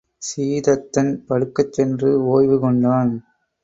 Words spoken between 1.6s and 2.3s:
சென்று